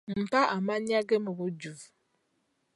Mpa 0.21 0.41
amannya 0.55 0.99
ge 1.07 1.17
mu 1.23 1.31
bujjuvu? 1.37 1.87